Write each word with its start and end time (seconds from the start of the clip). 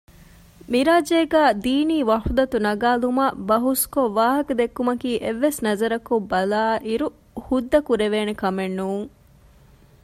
މި 0.71 0.79
ރާއްޖޭގައި 0.87 1.53
ދީނީ 1.63 1.97
ވަޙުދަތު 2.09 2.57
ނަގައިލުމަށް 2.65 3.37
ބަހުސްކޮށް 3.49 4.13
ވާހަކަދެއްކުމަކީ 4.17 5.11
އެއްވެސް 5.23 5.59
ނަޒަރަކުން 5.65 6.25
ބަލާއިރު 6.31 7.07
ހުއްދަކުރެވޭނެ 7.45 8.33
ކަމެއް 8.41 8.75
ނޫން 8.79 9.07